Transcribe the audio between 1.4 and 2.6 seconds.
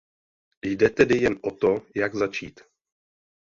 o to, jak začít.